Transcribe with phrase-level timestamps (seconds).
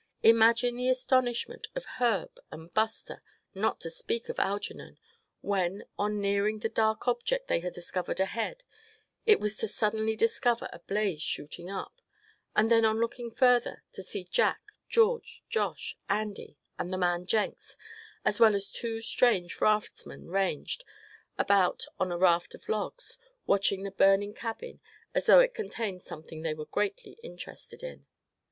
[0.23, 3.21] Imagine the astonishment of Herb and Buster,
[3.53, 4.97] not to speak of Algernon,
[5.41, 8.63] when, on nearing the dark object they had discovered ahead,
[9.27, 12.01] it was to suddenly discover a blaze shooting up;
[12.55, 14.59] and then on looking further to see Jack,
[14.89, 17.77] George, Josh, Andy and the man Jenks,
[18.25, 20.83] as well as two strange raftsmen ranged,
[21.37, 24.81] about on a raft of logs, watching the burning cabin,
[25.13, 28.07] as though it contained something they were greatly interested in.